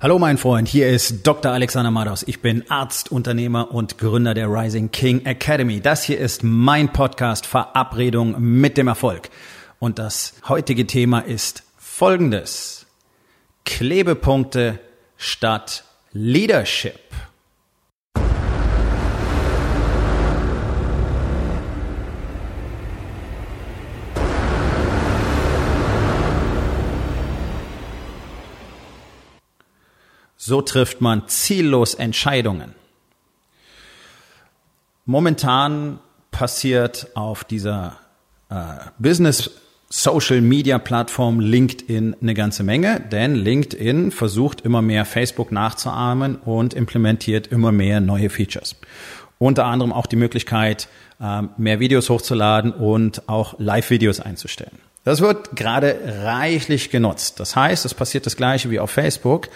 [0.00, 1.50] Hallo mein Freund, hier ist Dr.
[1.50, 2.22] Alexander Mados.
[2.22, 5.80] Ich bin Arzt, Unternehmer und Gründer der Rising King Academy.
[5.80, 9.28] Das hier ist mein Podcast Verabredung mit dem Erfolg.
[9.80, 12.86] Und das heutige Thema ist folgendes.
[13.64, 14.78] Klebepunkte
[15.16, 15.82] statt
[16.12, 17.00] Leadership.
[30.48, 32.74] So trifft man ziellos Entscheidungen.
[35.04, 35.98] Momentan
[36.30, 37.98] passiert auf dieser
[38.48, 38.54] äh,
[38.98, 39.50] Business
[39.90, 46.72] Social Media Plattform LinkedIn eine ganze Menge, denn LinkedIn versucht immer mehr Facebook nachzuahmen und
[46.72, 48.74] implementiert immer mehr neue Features.
[49.36, 50.88] Unter anderem auch die Möglichkeit,
[51.20, 54.78] äh, mehr Videos hochzuladen und auch Live-Videos einzustellen.
[55.04, 57.38] Das wird gerade reichlich genutzt.
[57.38, 59.50] Das heißt, es passiert das gleiche wie auf Facebook.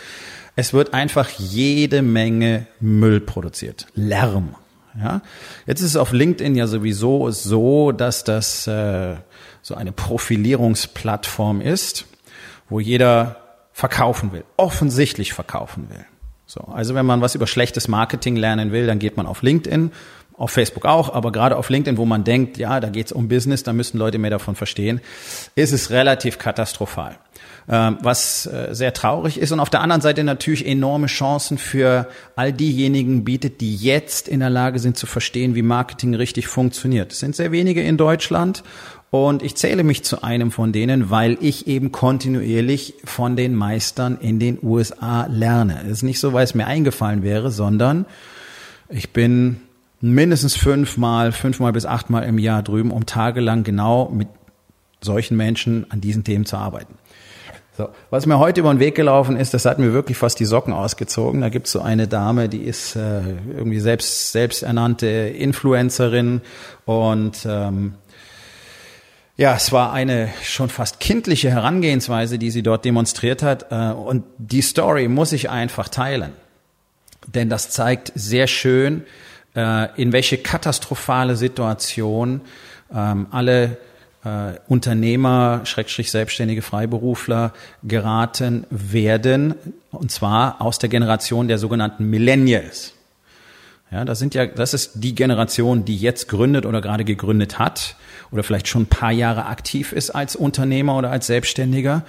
[0.54, 3.86] Es wird einfach jede Menge Müll produziert.
[3.94, 4.54] Lärm.
[4.98, 5.22] Ja?
[5.66, 9.16] Jetzt ist es auf LinkedIn ja sowieso so, dass das äh,
[9.62, 12.06] so eine Profilierungsplattform ist,
[12.68, 13.36] wo jeder
[13.72, 16.04] verkaufen will, offensichtlich verkaufen will.
[16.46, 19.90] So, also wenn man was über schlechtes Marketing lernen will, dann geht man auf LinkedIn,
[20.42, 23.62] auf Facebook auch, aber gerade auf LinkedIn, wo man denkt, ja, da geht's um Business,
[23.62, 25.00] da müssen Leute mehr davon verstehen,
[25.54, 27.16] ist es relativ katastrophal.
[27.68, 32.08] Ähm, was äh, sehr traurig ist und auf der anderen Seite natürlich enorme Chancen für
[32.34, 37.12] all diejenigen bietet, die jetzt in der Lage sind zu verstehen, wie Marketing richtig funktioniert.
[37.12, 38.64] Es sind sehr wenige in Deutschland
[39.10, 44.18] und ich zähle mich zu einem von denen, weil ich eben kontinuierlich von den Meistern
[44.20, 45.82] in den USA lerne.
[45.84, 48.06] Es ist nicht so, weil es mir eingefallen wäre, sondern
[48.88, 49.60] ich bin
[50.02, 54.28] mindestens fünfmal, fünfmal bis achtmal im Jahr drüben, um tagelang genau mit
[55.00, 56.94] solchen Menschen an diesen Themen zu arbeiten.
[57.78, 60.44] So, was mir heute über den Weg gelaufen ist, das hat mir wirklich fast die
[60.44, 61.40] Socken ausgezogen.
[61.40, 66.42] Da gibt's so eine Dame, die ist äh, irgendwie selbst selbsternannte Influencerin
[66.84, 67.94] und ähm,
[69.36, 73.72] ja, es war eine schon fast kindliche Herangehensweise, die sie dort demonstriert hat.
[73.72, 76.32] Äh, und die Story muss ich einfach teilen,
[77.26, 79.04] denn das zeigt sehr schön,
[79.54, 82.40] äh, in welche katastrophale Situation
[82.94, 83.78] ähm, alle
[84.24, 87.52] äh, Unternehmer, Schrägstrich selbstständige Freiberufler
[87.82, 89.54] geraten werden,
[89.90, 92.94] und zwar aus der Generation der sogenannten Millennials.
[93.90, 97.96] Ja, das sind ja, das ist die Generation, die jetzt gründet oder gerade gegründet hat
[98.30, 102.02] oder vielleicht schon ein paar Jahre aktiv ist als Unternehmer oder als Selbstständiger.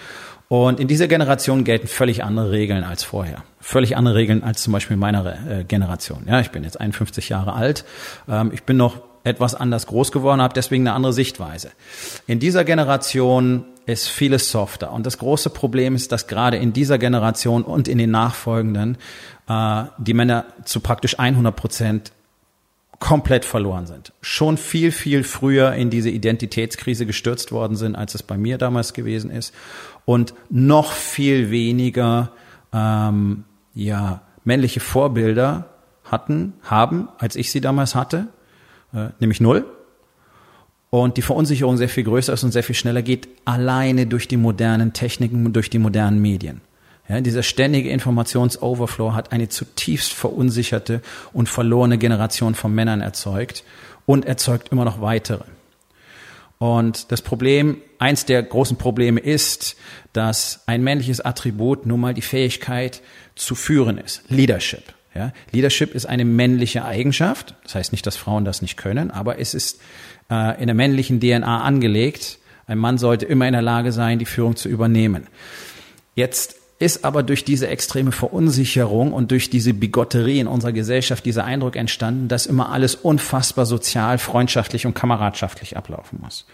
[0.53, 3.43] Und in dieser Generation gelten völlig andere Regeln als vorher.
[3.59, 6.25] Völlig andere Regeln als zum Beispiel in meiner äh, Generation.
[6.27, 7.85] Ja, ich bin jetzt 51 Jahre alt.
[8.29, 11.71] Ähm, ich bin noch etwas anders groß geworden, habe deswegen eine andere Sichtweise.
[12.27, 14.91] In dieser Generation ist vieles softer.
[14.91, 18.99] Und das große Problem ist, dass gerade in dieser Generation und in den nachfolgenden
[19.49, 22.11] äh, die Männer zu praktisch 100 Prozent
[23.03, 24.13] komplett verloren sind.
[24.21, 28.93] Schon viel, viel früher in diese Identitätskrise gestürzt worden sind, als es bei mir damals
[28.93, 29.53] gewesen ist.
[30.05, 32.31] Und noch viel weniger
[32.71, 33.43] ähm,
[33.73, 35.69] ja, männliche Vorbilder
[36.05, 38.27] hatten, haben, als ich sie damals hatte
[38.93, 39.65] äh, nämlich null.
[40.89, 44.37] Und die Verunsicherung sehr viel größer ist und sehr viel schneller geht, alleine durch die
[44.37, 46.61] modernen Techniken, durch die modernen Medien.
[47.09, 51.01] Ja, dieser ständige Informationsoverflow hat eine zutiefst verunsicherte
[51.33, 53.63] und verlorene Generation von Männern erzeugt
[54.05, 55.43] und erzeugt immer noch weitere.
[56.59, 59.75] Und das Problem, eins der großen Probleme ist,
[60.13, 63.01] dass ein männliches Attribut nun mal die Fähigkeit
[63.35, 64.23] zu führen ist.
[64.29, 64.93] Leadership.
[65.13, 67.53] Ja, Leadership ist eine männliche Eigenschaft.
[67.63, 69.79] Das heißt nicht, dass Frauen das nicht können, aber es ist
[70.31, 72.39] äh, in der männlichen DNA angelegt.
[72.65, 75.27] Ein Mann sollte immer in der Lage sein, die Führung zu übernehmen.
[76.15, 81.45] Jetzt ist aber durch diese extreme Verunsicherung und durch diese Bigotterie in unserer Gesellschaft dieser
[81.45, 86.45] Eindruck entstanden, dass immer alles unfassbar sozial, freundschaftlich und kameradschaftlich ablaufen muss.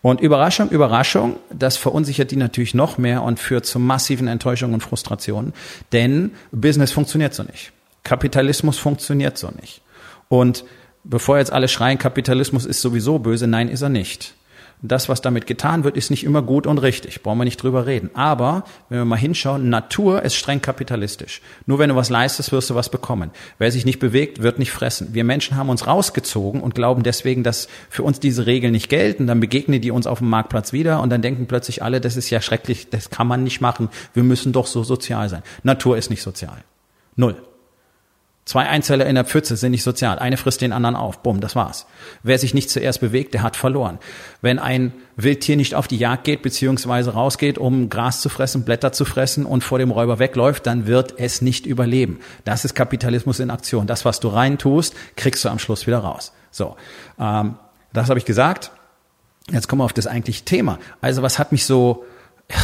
[0.00, 4.80] Und Überraschung, Überraschung, das verunsichert die natürlich noch mehr und führt zu massiven Enttäuschungen und
[4.80, 5.52] Frustrationen,
[5.92, 7.72] denn Business funktioniert so nicht.
[8.02, 9.82] Kapitalismus funktioniert so nicht.
[10.28, 10.64] Und
[11.04, 14.34] bevor jetzt alle schreien, Kapitalismus ist sowieso böse, nein, ist er nicht.
[14.82, 17.22] Das, was damit getan wird, ist nicht immer gut und richtig.
[17.22, 18.10] Brauchen wir nicht drüber reden.
[18.14, 21.40] Aber, wenn wir mal hinschauen, Natur ist streng kapitalistisch.
[21.64, 23.30] Nur wenn du was leistest, wirst du was bekommen.
[23.58, 25.14] Wer sich nicht bewegt, wird nicht fressen.
[25.14, 29.26] Wir Menschen haben uns rausgezogen und glauben deswegen, dass für uns diese Regeln nicht gelten.
[29.26, 32.28] Dann begegnen die uns auf dem Marktplatz wieder und dann denken plötzlich alle, das ist
[32.28, 33.88] ja schrecklich, das kann man nicht machen.
[34.12, 35.42] Wir müssen doch so sozial sein.
[35.62, 36.64] Natur ist nicht sozial.
[37.16, 37.36] Null.
[38.46, 40.20] Zwei Einzeller in der Pfütze sind nicht sozial.
[40.20, 41.18] Eine frisst den anderen auf.
[41.18, 41.84] Bumm, das war's.
[42.22, 43.98] Wer sich nicht zuerst bewegt, der hat verloren.
[44.40, 48.92] Wenn ein Wildtier nicht auf die Jagd geht, beziehungsweise rausgeht, um Gras zu fressen, Blätter
[48.92, 52.20] zu fressen und vor dem Räuber wegläuft, dann wird es nicht überleben.
[52.44, 53.88] Das ist Kapitalismus in Aktion.
[53.88, 56.32] Das, was du reintust, kriegst du am Schluss wieder raus.
[56.52, 56.76] So,
[57.18, 57.56] ähm,
[57.92, 58.70] das habe ich gesagt.
[59.50, 60.78] Jetzt kommen wir auf das eigentliche Thema.
[61.00, 62.04] Also was hat mich so
[62.48, 62.58] ja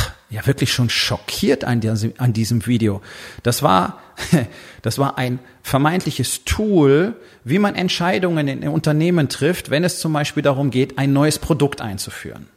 [0.44, 3.02] wirklich schon schockiert an diesem, an diesem Video.
[3.42, 4.00] Das war,
[4.82, 7.14] das war ein vermeintliches Tool,
[7.44, 11.80] wie man Entscheidungen in Unternehmen trifft, wenn es zum Beispiel darum geht, ein neues Produkt
[11.80, 12.48] einzuführen.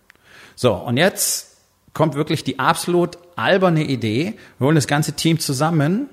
[0.56, 1.58] So, und jetzt
[1.94, 4.36] kommt wirklich die absolut alberne Idee.
[4.58, 6.10] Wir holen das ganze Team zusammen,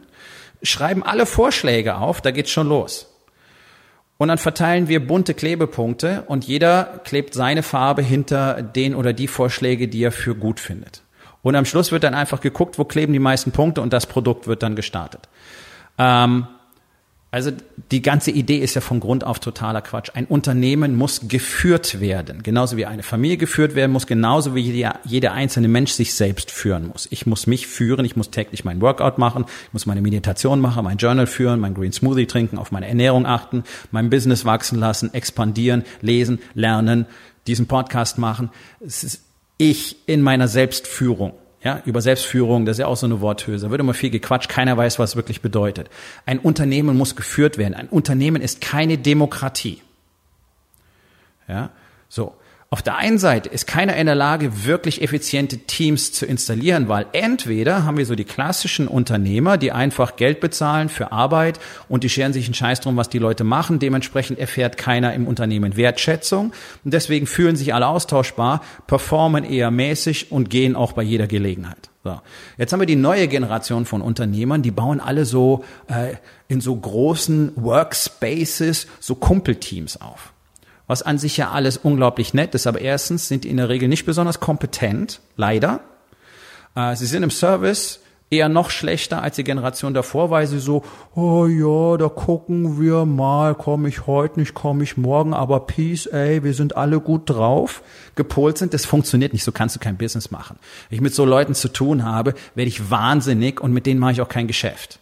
[0.62, 3.08] schreiben alle Vorschläge auf, da geht's schon los.
[4.18, 9.26] Und dann verteilen wir bunte Klebepunkte und jeder klebt seine Farbe hinter den oder die
[9.26, 11.02] Vorschläge, die er für gut findet.
[11.42, 14.46] Und am Schluss wird dann einfach geguckt, wo kleben die meisten Punkte und das Produkt
[14.46, 15.28] wird dann gestartet.
[15.98, 16.46] Ähm,
[17.32, 17.50] also
[17.90, 20.10] die ganze Idee ist ja von Grund auf totaler Quatsch.
[20.12, 25.00] Ein Unternehmen muss geführt werden, genauso wie eine Familie geführt werden muss, genauso wie jeder,
[25.04, 27.08] jeder einzelne Mensch sich selbst führen muss.
[27.10, 30.84] Ich muss mich führen, ich muss täglich mein Workout machen, ich muss meine Meditation machen,
[30.84, 35.14] mein Journal führen, mein Green Smoothie trinken, auf meine Ernährung achten, mein Business wachsen lassen,
[35.14, 37.06] expandieren, lesen, lernen,
[37.46, 38.50] diesen Podcast machen.
[38.78, 39.22] Es ist
[39.70, 41.34] ich in meiner Selbstführung.
[41.64, 43.66] Ja, über Selbstführung, das ist ja auch so eine Worthülse.
[43.66, 45.88] Da wird immer viel gequatscht, keiner weiß, was es wirklich bedeutet.
[46.26, 47.74] Ein Unternehmen muss geführt werden.
[47.74, 49.80] Ein Unternehmen ist keine Demokratie.
[51.46, 51.70] Ja,
[52.08, 52.34] so.
[52.72, 57.04] Auf der einen Seite ist keiner in der Lage, wirklich effiziente Teams zu installieren, weil
[57.12, 61.60] entweder haben wir so die klassischen Unternehmer, die einfach Geld bezahlen für Arbeit
[61.90, 63.78] und die scheren sich einen Scheiß drum, was die Leute machen.
[63.78, 70.32] Dementsprechend erfährt keiner im Unternehmen Wertschätzung und deswegen fühlen sich alle austauschbar, performen eher mäßig
[70.32, 71.90] und gehen auch bei jeder Gelegenheit.
[72.04, 72.22] So.
[72.56, 76.14] Jetzt haben wir die neue Generation von Unternehmern, die bauen alle so äh,
[76.48, 80.32] in so großen Workspaces so Kumpelteams auf
[80.92, 83.88] was an sich ja alles unglaublich nett ist, aber erstens sind die in der Regel
[83.88, 85.80] nicht besonders kompetent, leider.
[86.74, 90.84] Äh, sie sind im Service eher noch schlechter als die Generation davor, weil sie so,
[91.14, 96.04] oh ja, da gucken wir mal, komme ich heute nicht, komme ich morgen, aber Peace,
[96.04, 97.82] ey, wir sind alle gut drauf,
[98.14, 98.74] gepolt sind.
[98.74, 100.58] Das funktioniert nicht, so kannst du kein Business machen.
[100.90, 104.12] Wenn ich mit so Leuten zu tun habe, werde ich wahnsinnig und mit denen mache
[104.12, 104.98] ich auch kein Geschäft.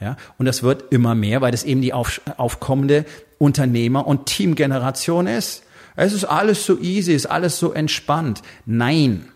[0.00, 3.04] Ja, und das wird immer mehr, weil das eben die auf, aufkommende
[3.38, 5.62] Unternehmer- und Teamgeneration ist.
[5.94, 8.42] Es ist alles so easy, ist alles so entspannt.
[8.64, 9.26] Nein,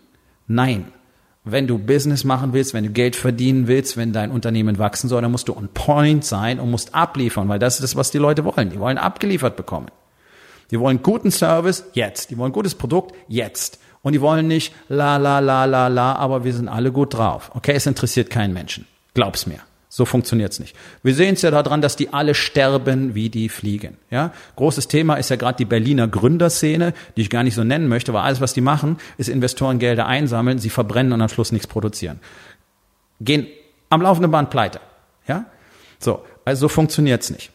[0.47, 0.85] nein.
[1.43, 5.21] Wenn du Business machen willst, wenn du Geld verdienen willst, wenn dein Unternehmen wachsen soll,
[5.21, 8.17] dann musst du on point sein und musst abliefern, weil das ist das, was die
[8.17, 8.71] Leute wollen.
[8.71, 9.87] Die wollen abgeliefert bekommen.
[10.71, 12.31] Die wollen guten Service jetzt.
[12.31, 13.77] Die wollen gutes Produkt jetzt.
[14.01, 17.51] Und die wollen nicht la la la la la, aber wir sind alle gut drauf.
[17.53, 18.87] Okay, es interessiert keinen Menschen.
[19.13, 19.59] Glaub's mir.
[19.95, 20.75] So funktioniert's nicht.
[21.03, 23.95] Wir sehen es ja daran, dass die alle sterben, wie die fliegen.
[24.09, 27.87] Ja, großes Thema ist ja gerade die Berliner Gründerszene, die ich gar nicht so nennen
[27.87, 31.67] möchte, weil alles, was die machen, ist Investorengelder einsammeln, sie verbrennen und am Schluss nichts
[31.67, 32.19] produzieren.
[33.21, 33.47] Gehen
[33.87, 34.81] am laufenden Band pleite.
[35.29, 35.45] Ja,
[35.97, 37.51] so also so funktioniert's nicht.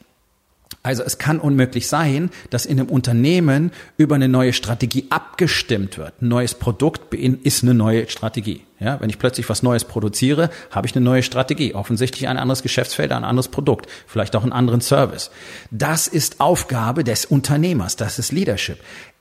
[0.83, 6.23] Also es kann unmöglich sein, dass in einem Unternehmen über eine neue Strategie abgestimmt wird.
[6.23, 8.63] Ein neues Produkt ist eine neue Strategie.
[8.79, 11.75] Ja, wenn ich plötzlich was Neues produziere, habe ich eine neue Strategie.
[11.75, 15.31] Offensichtlich ein anderes Geschäftsfeld, ein anderes Produkt, vielleicht auch einen anderen Service.
[15.71, 18.79] Das ist Aufgabe des Unternehmers, das ist Leadership.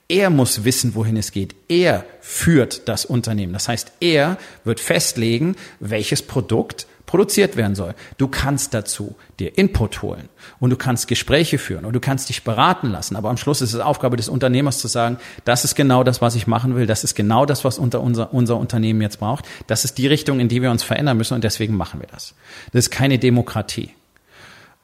[0.08, 1.56] Er muss wissen, wohin es geht.
[1.68, 3.54] Er führt das Unternehmen.
[3.54, 7.96] Das heißt, er wird festlegen, welches Produkt produziert werden soll.
[8.20, 12.44] Du kannst dazu dir Input holen und du kannst Gespräche führen und du kannst dich
[12.44, 13.16] beraten lassen.
[13.16, 16.36] Aber am Schluss ist es Aufgabe des Unternehmers zu sagen, das ist genau das, was
[16.36, 16.86] ich machen will.
[16.86, 19.46] Das ist genau das, was unser, unser, unser Unternehmen jetzt braucht.
[19.66, 22.36] Das ist die Richtung, in die wir uns verändern müssen und deswegen machen wir das.
[22.74, 23.90] Das ist keine Demokratie.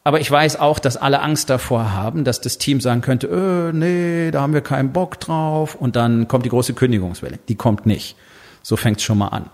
[0.03, 3.71] Aber ich weiß auch, dass alle Angst davor haben, dass das Team sagen könnte, äh,
[3.71, 5.75] nee, da haben wir keinen Bock drauf.
[5.75, 7.37] Und dann kommt die große Kündigungswelle.
[7.49, 8.15] Die kommt nicht.
[8.63, 9.51] So fängt es schon mal an.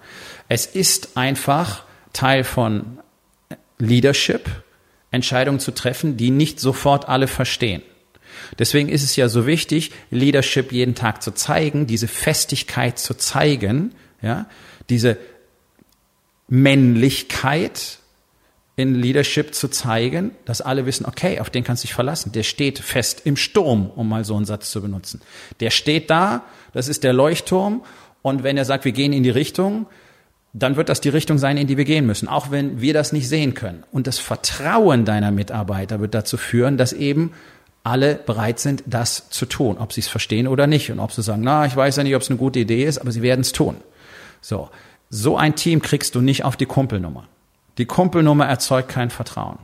[0.48, 3.00] Es ist einfach Teil von
[3.78, 4.50] Leadership,
[5.12, 7.82] Entscheidungen zu treffen, die nicht sofort alle verstehen.
[8.60, 13.94] Deswegen ist es ja so wichtig, Leadership jeden Tag zu zeigen, diese Festigkeit zu zeigen,
[14.22, 14.48] ja,
[14.90, 15.18] diese
[16.48, 18.00] Männlichkeit
[18.76, 22.32] in Leadership zu zeigen, dass alle wissen, okay, auf den kannst du dich verlassen.
[22.32, 25.22] Der steht fest im Sturm, um mal so einen Satz zu benutzen.
[25.60, 27.84] Der steht da, das ist der Leuchtturm.
[28.22, 29.88] Und wenn er sagt, wir gehen in die Richtung,
[30.54, 33.14] dann wird das die Richtung sein, in die wir gehen müssen, auch wenn wir das
[33.14, 33.84] nicht sehen können.
[33.92, 37.32] Und das Vertrauen deiner Mitarbeiter wird dazu führen, dass eben
[37.84, 41.24] alle bereit sind, das zu tun, ob sie es verstehen oder nicht und ob sie
[41.24, 43.42] sagen, na, ich weiß ja nicht, ob es eine gute Idee ist, aber sie werden
[43.42, 43.78] es tun.
[44.42, 44.70] So,
[45.10, 47.28] so ein Team kriegst du nicht auf die Kumpelnummer.
[47.78, 49.58] Die Kumpelnummer erzeugt kein Vertrauen.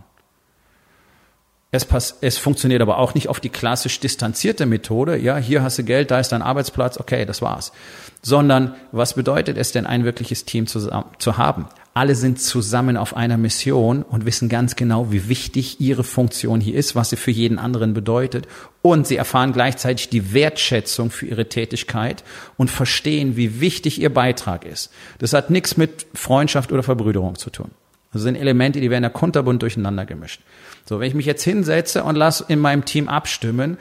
[1.70, 5.18] Es, pass, es funktioniert aber auch nicht auf die klassisch distanzierte Methode.
[5.18, 7.74] Ja, hier hast du Geld, da ist dein Arbeitsplatz, okay, das war's.
[8.22, 11.68] Sondern was bedeutet es denn, ein wirkliches Team zu, zu haben?
[11.94, 16.76] Alle sind zusammen auf einer Mission und wissen ganz genau, wie wichtig ihre Funktion hier
[16.76, 18.48] ist, was sie für jeden anderen bedeutet.
[18.82, 22.24] Und sie erfahren gleichzeitig die Wertschätzung für ihre Tätigkeit
[22.56, 24.90] und verstehen, wie wichtig ihr Beitrag ist.
[25.20, 27.72] Das hat nichts mit Freundschaft oder Verbrüderung zu tun.
[28.14, 30.42] Das sind Elemente, die werden ja kunterbunt durcheinander gemischt.
[30.86, 33.78] So, wenn ich mich jetzt hinsetze und lasse in meinem Team abstimmen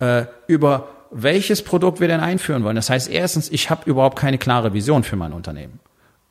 [0.00, 2.76] äh, über welches Produkt wir denn einführen wollen.
[2.76, 5.80] Das heißt, erstens, ich habe überhaupt keine klare Vision für mein Unternehmen.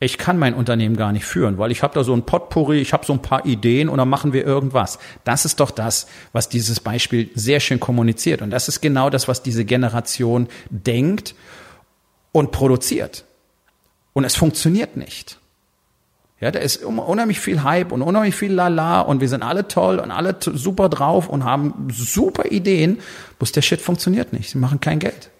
[0.01, 2.93] Ich kann mein Unternehmen gar nicht führen, weil ich habe da so ein Potpourri, ich
[2.93, 4.97] habe so ein paar Ideen und dann machen wir irgendwas.
[5.25, 8.41] Das ist doch das, was dieses Beispiel sehr schön kommuniziert.
[8.41, 11.35] Und das ist genau das, was diese Generation denkt
[12.31, 13.25] und produziert.
[14.13, 15.38] Und es funktioniert nicht.
[16.41, 19.99] Ja, da ist unheimlich viel Hype und unheimlich viel Lala und wir sind alle toll
[19.99, 22.99] und alle super drauf und haben super Ideen.
[23.39, 24.49] Bloß der Shit funktioniert nicht.
[24.49, 25.31] Sie machen kein Geld.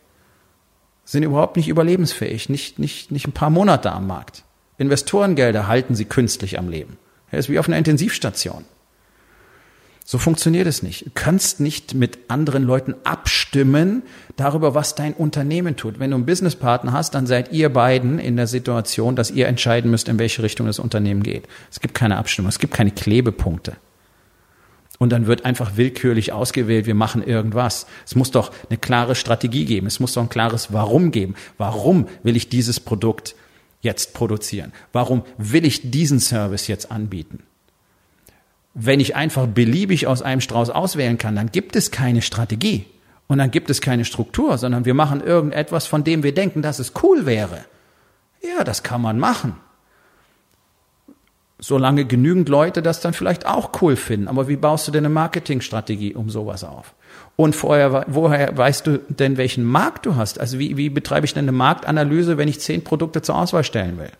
[1.05, 4.43] Sind überhaupt nicht überlebensfähig, nicht, nicht, nicht ein paar Monate am Markt.
[4.77, 6.97] Investorengelder halten sie künstlich am Leben.
[7.31, 8.65] Das ist wie auf einer Intensivstation.
[10.11, 11.05] So funktioniert es nicht.
[11.05, 14.01] Du kannst nicht mit anderen Leuten abstimmen
[14.37, 15.99] darüber, was dein Unternehmen tut.
[15.99, 19.91] Wenn du einen Businesspartner hast, dann seid ihr beiden in der Situation, dass ihr entscheiden
[19.91, 21.47] müsst, in welche Richtung das Unternehmen geht.
[21.69, 23.75] Es gibt keine Abstimmung, es gibt keine Klebepunkte.
[24.97, 27.85] Und dann wird einfach willkürlich ausgewählt, wir machen irgendwas.
[28.03, 29.85] Es muss doch eine klare Strategie geben.
[29.85, 31.35] Es muss doch ein klares Warum geben.
[31.59, 33.35] Warum will ich dieses Produkt
[33.81, 34.73] jetzt produzieren?
[34.91, 37.43] Warum will ich diesen Service jetzt anbieten?
[38.81, 42.85] Wenn ich einfach beliebig aus einem Strauß auswählen kann, dann gibt es keine Strategie
[43.27, 46.79] und dann gibt es keine Struktur, sondern wir machen irgendetwas, von dem wir denken, dass
[46.79, 47.65] es cool wäre.
[48.41, 49.57] Ja, das kann man machen.
[51.61, 54.29] Solange genügend Leute das dann vielleicht auch cool finden.
[54.29, 56.93] Aber wie baust du denn eine Marketingstrategie um sowas auf?
[57.35, 60.39] Und vorher, woher weißt du denn, welchen Markt du hast?
[60.39, 63.97] Also wie, wie betreibe ich denn eine Marktanalyse, wenn ich zehn Produkte zur Auswahl stellen
[63.97, 64.11] will?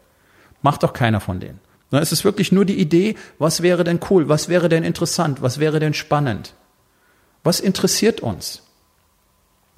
[0.62, 1.62] Macht doch keiner von denen.
[1.92, 5.60] Es ist wirklich nur die Idee, was wäre denn cool, was wäre denn interessant, was
[5.60, 6.54] wäre denn spannend.
[7.44, 8.62] Was interessiert uns?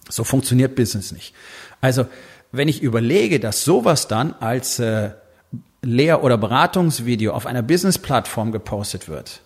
[0.09, 1.33] So funktioniert Business nicht.
[1.79, 2.05] Also,
[2.51, 5.11] wenn ich überlege, dass sowas dann als äh,
[5.81, 9.41] Lehr- oder Beratungsvideo auf einer Business-Plattform gepostet wird,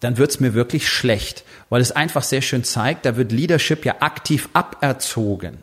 [0.00, 3.96] dann wird's mir wirklich schlecht, weil es einfach sehr schön zeigt, da wird Leadership ja
[4.00, 5.58] aktiv aberzogen.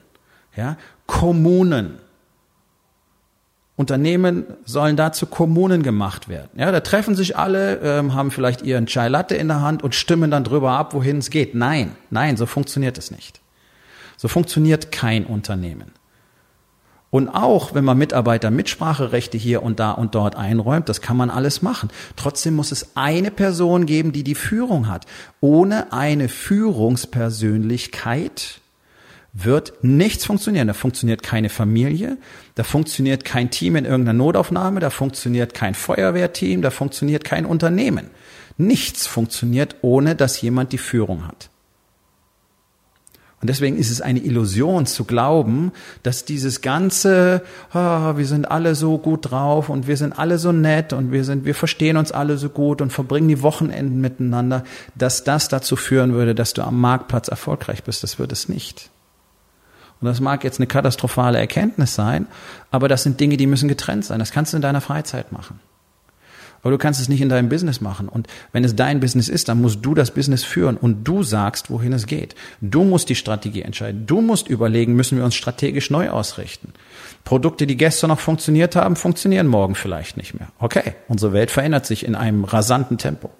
[0.56, 0.78] Ja?
[1.06, 2.00] Kommunen,
[3.80, 6.50] Unternehmen sollen dazu Kommunen gemacht werden.
[6.58, 9.96] Ja, da treffen sich alle, ähm, haben vielleicht ihren Chai Latte in der Hand und
[9.96, 11.56] stimmen dann drüber ab, wohin es geht.
[11.56, 13.40] Nein, nein, so funktioniert es nicht.
[14.18, 15.94] So funktioniert kein Unternehmen.
[17.10, 21.30] Und auch wenn man Mitarbeiter Mitspracherechte hier und da und dort einräumt, das kann man
[21.30, 21.90] alles machen.
[22.18, 25.06] Trotzdem muss es eine Person geben, die die Führung hat.
[25.40, 28.60] Ohne eine Führungspersönlichkeit
[29.34, 30.68] wird nichts funktionieren.
[30.68, 32.18] Da funktioniert keine Familie,
[32.56, 38.10] da funktioniert kein Team in irgendeiner Notaufnahme, da funktioniert kein Feuerwehrteam, da funktioniert kein Unternehmen.
[38.58, 41.50] Nichts funktioniert, ohne dass jemand die Führung hat.
[43.42, 45.72] Und deswegen ist es eine Illusion zu glauben,
[46.04, 47.42] dass dieses ganze,
[47.74, 51.24] oh, wir sind alle so gut drauf und wir sind alle so nett und wir
[51.24, 55.78] sind, wir verstehen uns alle so gut und verbringen die Wochenenden miteinander, dass das dazu
[55.78, 58.04] führen würde, dass du am Marktplatz erfolgreich bist.
[58.04, 58.90] Das wird es nicht.
[60.02, 62.28] Und das mag jetzt eine katastrophale Erkenntnis sein,
[62.72, 64.20] aber das sind Dinge, die müssen getrennt sein.
[64.20, 65.60] Das kannst du in deiner Freizeit machen.
[66.62, 68.10] Aber du kannst es nicht in deinem Business machen.
[68.10, 71.70] Und wenn es dein Business ist, dann musst du das Business führen und du sagst,
[71.70, 72.36] wohin es geht.
[72.62, 74.06] Du musst die Strategie entscheiden.
[74.06, 76.74] Du musst überlegen, müssen wir uns strategisch neu ausrichten.
[77.24, 80.50] Produkte, die gestern noch funktioniert haben, funktionieren morgen vielleicht nicht mehr.
[80.60, 83.32] Okay, unsere Welt verändert sich in einem rasanten Tempo.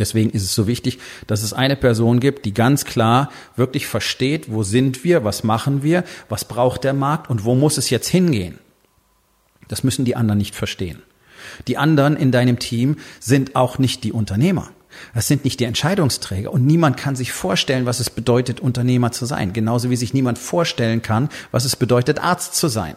[0.00, 4.50] Deswegen ist es so wichtig, dass es eine Person gibt, die ganz klar wirklich versteht,
[4.50, 8.08] wo sind wir, was machen wir, was braucht der Markt und wo muss es jetzt
[8.08, 8.58] hingehen.
[9.68, 11.02] Das müssen die anderen nicht verstehen.
[11.68, 14.70] Die anderen in deinem Team sind auch nicht die Unternehmer.
[15.14, 19.26] Das sind nicht die Entscheidungsträger und niemand kann sich vorstellen, was es bedeutet, Unternehmer zu
[19.26, 19.52] sein.
[19.52, 22.96] Genauso wie sich niemand vorstellen kann, was es bedeutet, Arzt zu sein.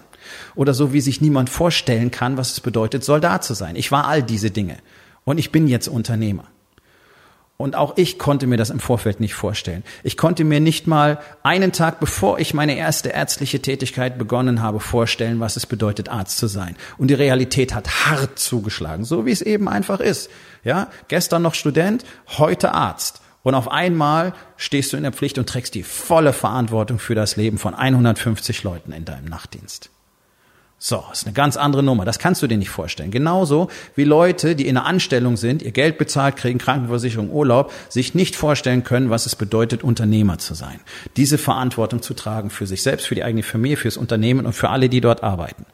[0.56, 3.76] Oder so wie sich niemand vorstellen kann, was es bedeutet, Soldat zu sein.
[3.76, 4.78] Ich war all diese Dinge
[5.26, 6.46] und ich bin jetzt Unternehmer.
[7.64, 9.86] Und auch ich konnte mir das im Vorfeld nicht vorstellen.
[10.04, 14.82] Ich konnte mir nicht mal einen Tag bevor ich meine erste ärztliche Tätigkeit begonnen habe,
[14.82, 16.76] vorstellen, was es bedeutet, Arzt zu sein.
[16.98, 20.30] Und die Realität hat hart zugeschlagen, so wie es eben einfach ist.
[20.66, 22.04] Ja, gestern noch Student,
[22.38, 23.22] heute Arzt.
[23.44, 27.38] Und auf einmal stehst du in der Pflicht und trägst die volle Verantwortung für das
[27.38, 29.90] Leben von 150 Leuten in deinem Nachtdienst.
[30.86, 32.04] So, ist eine ganz andere Nummer.
[32.04, 33.10] Das kannst du dir nicht vorstellen.
[33.10, 38.16] Genauso wie Leute, die in einer Anstellung sind, ihr Geld bezahlt kriegen, Krankenversicherung, Urlaub, sich
[38.16, 40.82] nicht vorstellen können, was es bedeutet, Unternehmer zu sein.
[41.16, 44.72] Diese Verantwortung zu tragen für sich selbst, für die eigene Familie, fürs Unternehmen und für
[44.72, 45.66] alle, die dort arbeiten.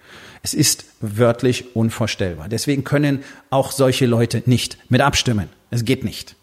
[0.44, 2.48] Es ist wörtlich unvorstellbar.
[2.48, 5.50] Deswegen können auch solche Leute nicht mit abstimmen.
[5.72, 6.36] Es geht nicht.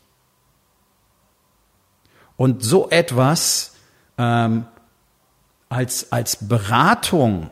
[2.37, 3.75] Und so etwas
[4.19, 4.67] ähm,
[5.69, 7.51] als, als Beratung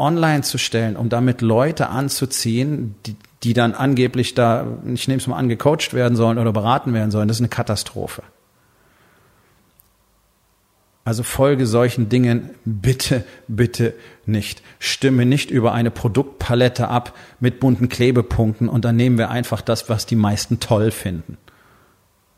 [0.00, 5.26] online zu stellen, um damit Leute anzuziehen, die, die dann angeblich da, ich nehme es
[5.26, 8.22] mal an, gecoacht werden sollen oder beraten werden sollen, das ist eine Katastrophe.
[11.04, 13.94] Also folge solchen Dingen bitte, bitte
[14.26, 14.62] nicht.
[14.78, 19.88] Stimme nicht über eine Produktpalette ab mit bunten Klebepunkten und dann nehmen wir einfach das,
[19.88, 21.38] was die meisten toll finden.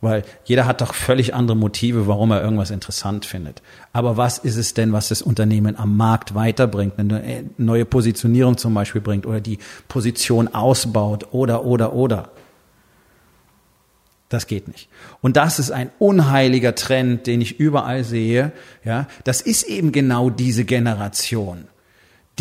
[0.02, 3.62] Weil jeder hat doch völlig andere Motive, warum er irgendwas interessant findet.
[3.92, 8.74] Aber was ist es denn, was das Unternehmen am Markt weiterbringt, eine neue Positionierung zum
[8.74, 12.30] Beispiel bringt oder die Position ausbaut oder, oder, oder?
[14.28, 14.88] Das geht nicht.
[15.20, 18.50] Und das ist ein unheiliger Trend, den ich überall sehe.
[18.84, 21.68] Ja, das ist eben genau diese Generation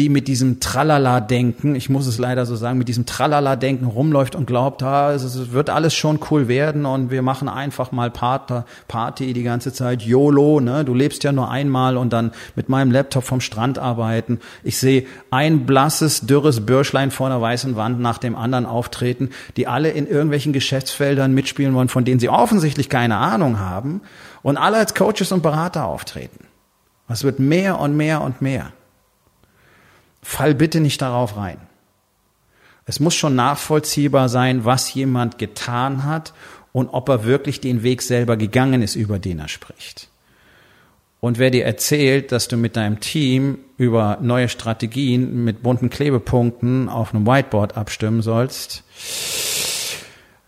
[0.02, 4.48] die mit diesem Tralala-Denken, ich muss es leider so sagen, mit diesem Tralala-Denken rumläuft und
[4.48, 9.44] glaubt, ah, es wird alles schon cool werden und wir machen einfach mal Party die
[9.44, 10.84] ganze Zeit, YOLO, ne?
[10.84, 14.40] du lebst ja nur einmal und dann mit meinem Laptop vom Strand arbeiten.
[14.64, 19.68] Ich sehe ein blasses, dürres Bürschlein vor einer weißen Wand nach dem anderen auftreten, die
[19.68, 24.02] alle in irgendwelchen Geschäftsfeldern mitspielen wollen, von denen sie offensichtlich keine Ahnung haben
[24.42, 26.48] und alle als Coaches und Berater auftreten.
[27.08, 28.72] Es wird mehr und mehr und mehr.
[30.22, 31.58] Fall bitte nicht darauf rein.
[32.86, 36.34] Es muss schon nachvollziehbar sein, was jemand getan hat
[36.74, 40.10] und ob er wirklich den Weg selber gegangen ist, über den er spricht.
[41.20, 46.90] Und wer dir erzählt, dass du mit deinem Team über neue Strategien mit bunten Klebepunkten
[46.90, 48.84] auf einem Whiteboard abstimmen sollst,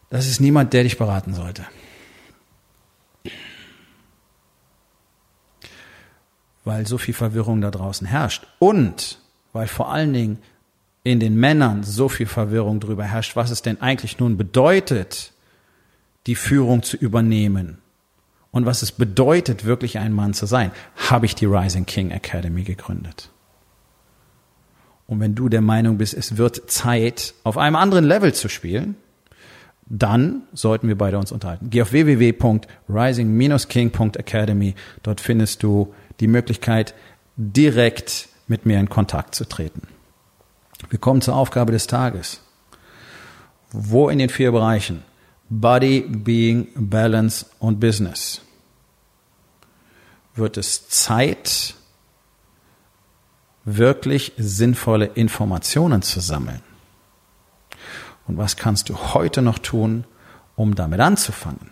[0.09, 1.65] das ist niemand, der dich beraten sollte.
[6.63, 8.47] Weil so viel Verwirrung da draußen herrscht.
[8.57, 9.19] Und
[9.53, 10.37] weil vor allen Dingen
[11.03, 15.31] in den Männern so viel Verwirrung darüber herrscht, was es denn eigentlich nun bedeutet,
[16.27, 17.77] die Führung zu übernehmen
[18.51, 20.71] und was es bedeutet, wirklich ein Mann zu sein,
[21.09, 23.29] habe ich die Rising King Academy gegründet.
[25.07, 28.95] Und wenn du der Meinung bist, es wird Zeit, auf einem anderen Level zu spielen,
[29.85, 31.69] dann sollten wir beide uns unterhalten.
[31.69, 34.75] Geh auf www.rising-king.academy.
[35.03, 36.95] Dort findest du die Möglichkeit,
[37.35, 39.87] direkt mit mir in Kontakt zu treten.
[40.89, 42.41] Wir kommen zur Aufgabe des Tages.
[43.71, 45.03] Wo in den vier Bereichen
[45.49, 48.41] Body, Being, Balance und Business
[50.35, 51.75] wird es Zeit,
[53.65, 56.61] wirklich sinnvolle Informationen zu sammeln?
[58.27, 60.05] Und was kannst du heute noch tun,
[60.55, 61.71] um damit anzufangen?